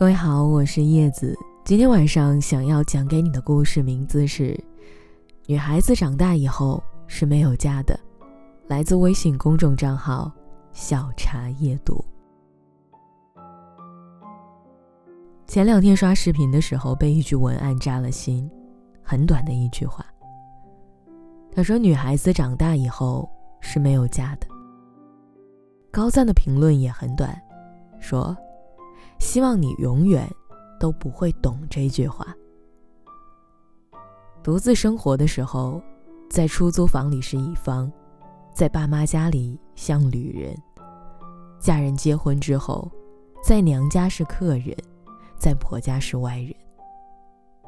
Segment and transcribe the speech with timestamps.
[0.00, 1.36] 各位好，我是叶子。
[1.62, 4.54] 今天晚上想要讲给你的故事名字是
[5.46, 7.94] 《女孩子长大以后是没有家的》，
[8.66, 10.32] 来自微信公众账号
[10.72, 12.02] “小茶夜读”。
[15.46, 18.50] 前两天刷视频的时候，被一句文案扎了心，
[19.02, 20.02] 很短的一句话。
[21.52, 23.28] 他说：“女孩子长大以后
[23.60, 24.46] 是没有家的。”
[25.92, 27.38] 高赞的评论也很短，
[28.00, 28.34] 说。
[29.18, 30.28] 希望你永远
[30.78, 32.26] 都不会懂这句话。
[34.42, 35.82] 独自生活的时候，
[36.30, 37.90] 在出租房里是乙方，
[38.54, 40.54] 在爸妈家里像旅人；
[41.58, 42.90] 嫁人结婚之后，
[43.44, 44.74] 在娘家是客人，
[45.36, 46.54] 在婆家是外人。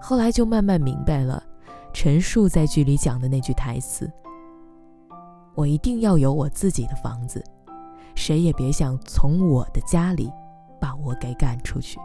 [0.00, 1.42] 后来就慢慢明白了，
[1.92, 4.10] 陈数在剧里讲的那句台词
[5.54, 7.44] ：“我一定要有我自己的房子，
[8.14, 10.32] 谁也别想从我的家里。”
[10.82, 12.00] 把我给赶出去。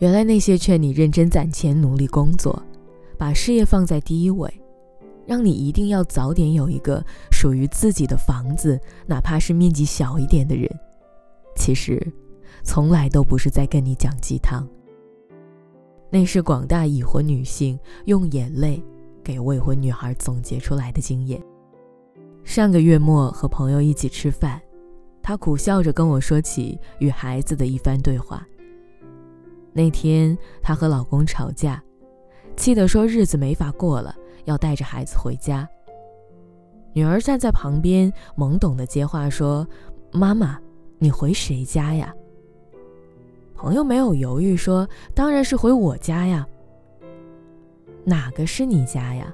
[0.00, 2.60] 原来那些劝你认真攒钱、努力工作，
[3.16, 4.52] 把事业放在第一位，
[5.26, 10.68] 让你一定要早点有一个属于自己的房子，哪怕是面积小一点的人，
[11.54, 12.04] 其实
[12.64, 14.66] 从来都不是在跟你讲鸡汤。
[16.10, 18.82] 那是广大已婚女性用眼泪
[19.22, 21.40] 给未婚女孩总结出来的经验。
[22.42, 24.60] 上个月末和朋友一起吃饭。
[25.22, 28.46] 她苦笑着跟我说起与孩子的一番对话。
[29.72, 31.82] 那天她和老公吵架，
[32.56, 35.68] 气得说日子没法过了，要带着孩子回家。
[36.92, 39.66] 女儿站在旁边懵懂的接话说
[40.10, 40.58] ：“妈妈，
[40.98, 42.12] 你回谁家呀？”
[43.54, 46.44] 朋友没有犹豫说：“当然是回我家呀。”
[48.02, 49.32] 哪个是你家呀？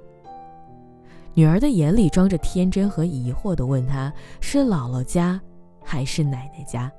[1.32, 5.40] 女儿的眼里装着天真和疑惑的问他：“是姥姥家。”
[5.86, 6.90] 还是奶奶家。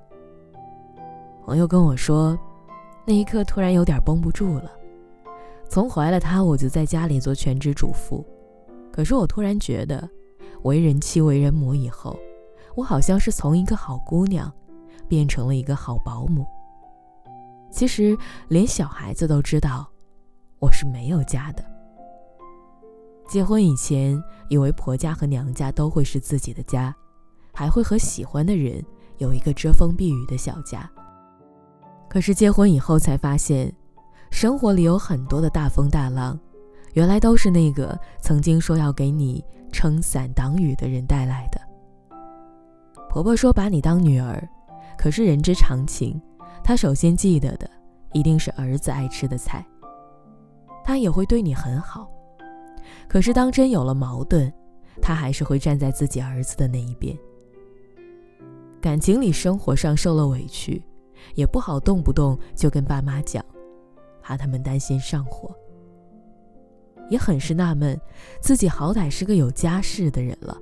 [1.45, 2.39] 朋友跟我说，
[3.06, 4.72] 那一刻突然有点绷不住了。
[5.69, 8.25] 从怀了他，我就在家里做全职主妇。
[8.91, 10.09] 可是我突然觉得，
[10.63, 12.17] 为人妻、为人母以后，
[12.75, 14.51] 我好像是从一个好姑娘，
[15.09, 16.45] 变成了一个好保姆。
[17.69, 18.17] 其实
[18.47, 19.85] 连小孩子都知道，
[20.59, 21.63] 我是没有家的。
[23.28, 26.95] 结婚以前，以为婆家和娘家都会是自己的家。
[27.57, 28.85] 还会和喜欢的人
[29.18, 30.88] 有一个遮风避雨的小家。
[32.07, 33.73] 可是结婚以后才发现，
[34.29, 36.40] 生活里有很多的大风大浪，
[36.94, 41.59] 原来都是那个曾经说要给你撑伞挡雨的人带来的。
[43.09, 44.47] 婆婆说把你当女儿，
[44.95, 46.22] 可是人之常情，
[46.63, 47.68] 她首先记得的
[48.13, 49.66] 一定是儿子爱吃的菜。
[50.84, 52.07] 她也会对你很好，
[53.09, 54.53] 可是当真有了矛盾，
[55.01, 57.18] 她还是会站在自己儿子的那一边。
[58.88, 60.81] 感情里、生活上受了委屈，
[61.36, 63.44] 也不好动不动就跟爸妈讲，
[64.22, 65.53] 怕他们担心上火。
[67.09, 68.00] 也很是纳闷，
[68.40, 70.58] 自己好歹是个有家室的人了，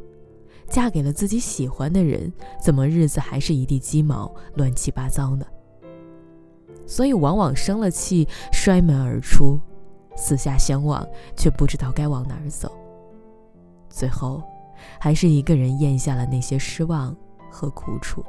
[0.68, 5.46] 嫁给了自己喜欢的人，怎么日子还是一地鸡毛、乱七八糟呢？
[6.88, 9.60] 所以往往生了气，摔门而出，
[10.16, 11.08] 四下相望，
[11.38, 12.72] 却不知道该往哪儿走。
[13.88, 14.42] 最后，
[15.00, 17.16] 还是一个人咽下了那些失望。
[17.56, 18.22] 和苦楚。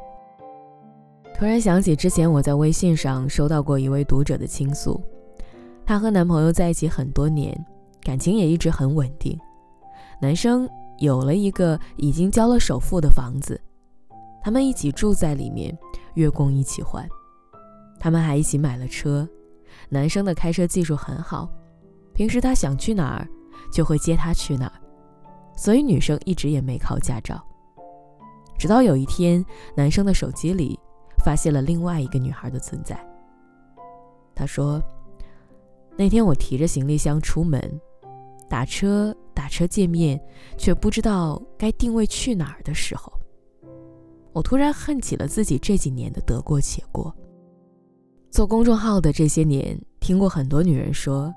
[1.35, 5.03] 突然想起之前我在微信上收到过一位读者的倾诉，
[5.85, 7.53] 她和男朋友在一起很多年，
[8.01, 9.37] 感情也一直很稳定。
[10.21, 13.61] 男生有了一个已经交了首付的房子，
[14.41, 15.77] 他们一起住在里面，
[16.15, 17.07] 月供一起还。
[17.99, 19.29] 他们还一起买了车，
[19.89, 21.51] 男生的开车技术很好，
[22.15, 23.29] 平时他想去哪儿
[23.71, 24.73] 就会接他去哪儿，
[25.57, 27.45] 所以女生一直也没考驾照。
[28.59, 29.45] 直到有一天，
[29.77, 30.79] 男生的手机里
[31.25, 32.99] 发现了另外一个女孩的存在。
[34.35, 34.83] 他说
[35.97, 37.81] ：“那天我提着行李箱出门，
[38.49, 40.21] 打车打车见面
[40.59, 43.13] 却不知道该定位去哪儿的时候，
[44.33, 47.15] 我突然恨起了自己这几年的得过且过。
[48.31, 51.33] 做公众号的这些年，听过很多女人说，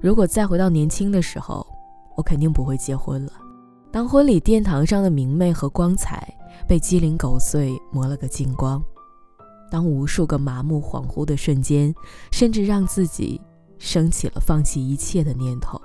[0.00, 1.64] 如果再回到年轻的时候，
[2.16, 3.32] 我肯定不会结婚了。
[3.92, 6.28] 当婚礼殿堂上的明媚和光彩。”
[6.66, 8.82] 被鸡零狗碎磨了个精光，
[9.70, 11.94] 当无数个麻木恍惚的瞬间，
[12.30, 13.40] 甚至让自己
[13.78, 15.80] 升起了放弃一切的念头，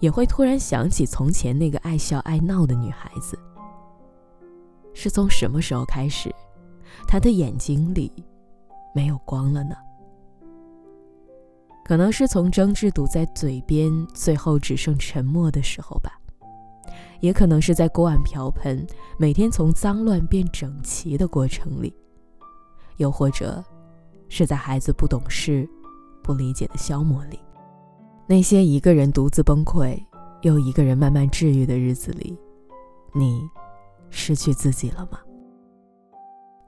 [0.00, 3.38] 也会突然想起从前那个爱笑爱闹的女孩子。
[4.94, 6.34] 是从什么时候开始，
[7.06, 8.12] 她的眼睛里
[8.94, 9.74] 没有光了呢？
[11.84, 16.18] 可能是从争执堵在嘴边，最后只剩沉默的时候吧。
[17.26, 18.86] 也可能是在锅碗瓢盆
[19.18, 21.92] 每天从脏乱变整齐的过程里，
[22.98, 23.64] 又或者
[24.28, 25.68] 是在孩子不懂事、
[26.22, 27.40] 不理解的消磨里。
[28.28, 30.00] 那些一个人独自崩溃，
[30.42, 32.38] 又一个人慢慢治愈的日子里，
[33.12, 33.42] 你
[34.08, 35.18] 失去自己了吗？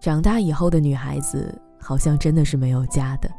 [0.01, 3.31] 长大以后的女孩子好像真的是没有家的。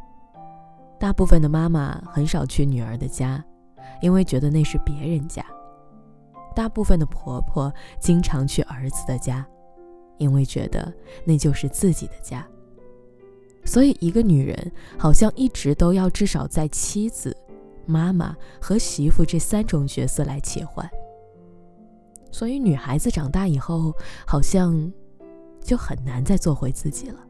[0.98, 3.44] 大部分的妈妈很少去女儿的家，
[4.02, 5.44] 因为觉得那是别人家；
[6.60, 9.48] 大部分的婆婆经常去儿子的家，
[10.18, 12.46] 因为觉得那就是自己的家。
[13.64, 17.34] 所以，一个女人好像一直都要至少在妻子。
[17.86, 20.88] 妈妈和媳妇这三种角色来切换，
[22.30, 23.94] 所以女孩子长大以后，
[24.28, 24.92] 好像
[25.62, 27.26] 就很难再做回自己了。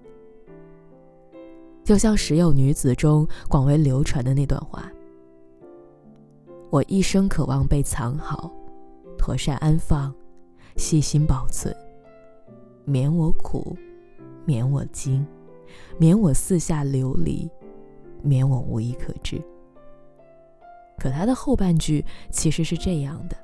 [1.83, 4.91] 就像《时有女子》中广为流传的那段话
[6.71, 8.51] ：“我一生渴望被藏好，
[9.19, 10.11] 妥善安放，
[10.77, 11.75] 细心保存，
[12.85, 13.77] 免我苦，
[14.45, 15.23] 免我惊，
[15.99, 17.47] 免我四下流离，
[18.23, 19.39] 免我无一可知。”
[20.97, 23.37] 可他的后半句其实是这样的：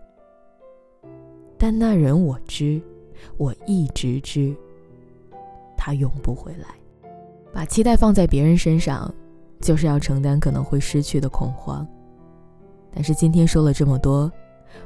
[1.57, 2.81] 但那人我知，
[3.37, 4.55] 我一直知，
[5.77, 6.67] 他永不回来。
[7.53, 9.13] 把期待放在别人身上，
[9.61, 11.87] 就是要承担可能会失去的恐慌。
[12.93, 14.29] 但是今天说了这么多，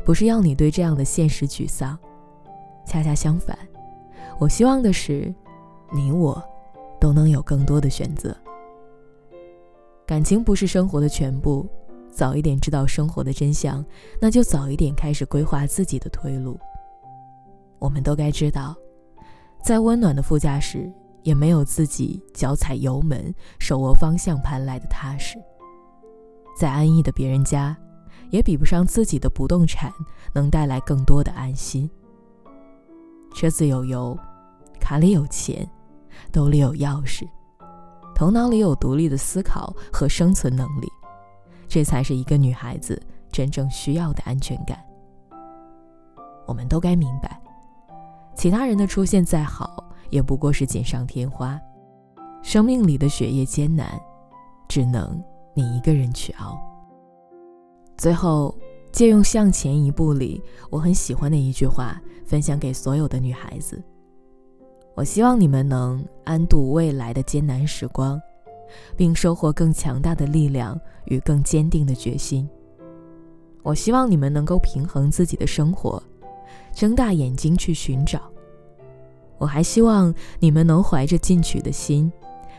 [0.05, 1.97] 不是要你对这样的现实沮丧，
[2.85, 3.57] 恰恰相反，
[4.39, 5.33] 我希望的是，
[5.93, 6.41] 你我
[6.99, 8.35] 都能有更多的选择。
[10.05, 11.67] 感情不是生活的全部。
[12.11, 13.85] 早一点知道生活的真相，
[14.19, 16.59] 那就早一点开始规划自己的退路。
[17.77, 18.75] 我们都该知道，
[19.63, 20.91] 再温暖的副驾驶，
[21.21, 25.37] 也没有自己脚踩油门、手握方向盘来的踏实；
[26.59, 27.77] 在安逸的别人家，
[28.29, 29.91] 也比不上自己的不动产
[30.33, 31.89] 能带来更多的安心。
[33.33, 34.17] 车子有油，
[34.79, 35.67] 卡里有钱，
[36.31, 37.27] 兜里有钥匙，
[38.15, 40.87] 头脑里有独立的思考和生存能力。
[41.67, 42.99] 这才是一个女孩子
[43.31, 44.79] 真正需要的安全感。
[46.47, 47.39] 我们都该明白，
[48.35, 51.59] 其他人的出现再好，也不过是锦上添花。
[52.41, 53.87] 生命里的血液艰难，
[54.67, 55.23] 只能
[55.53, 56.59] 你一个人去熬。
[57.99, 58.55] 最后，
[58.93, 63.79] 借用《向前一步》里我很喜欢的一句话，分享给所有的女孩子：
[64.95, 68.19] 我希望你们能安度未来的艰难时光。
[68.95, 72.47] 并收获更强大的力量与更坚定的决心。
[73.63, 76.01] 我希望你们能够平衡自己的生活，
[76.73, 78.21] 睁大眼睛去寻找。
[79.37, 82.11] 我还希望你们能怀着进取的心，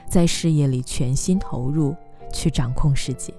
[0.09, 1.95] 在事业里全心投入，
[2.33, 3.33] 去掌控世界。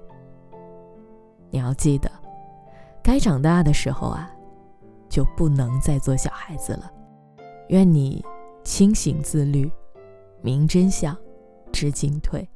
[1.52, 2.10] 你要记得，
[3.04, 4.32] 该长大的时候啊，
[5.10, 6.90] 就不能再做小孩子了。
[7.68, 8.26] 愿你
[8.64, 9.72] 清醒自律，
[10.42, 11.16] 明真相，
[11.72, 12.48] 知进退。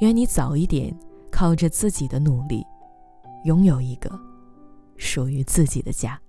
[0.00, 0.92] 愿你早一点
[1.30, 2.66] 靠着自己的努力，
[3.44, 4.10] 拥有一个
[4.96, 6.20] 属于自己的家。